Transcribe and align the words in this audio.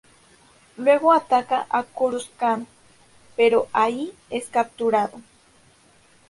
Luego 0.77 1.13
ataca 1.13 1.67
Coruscant, 1.93 2.67
pero 3.37 3.67
ahí 3.71 4.11
es 4.31 4.47
capturado. 4.47 5.21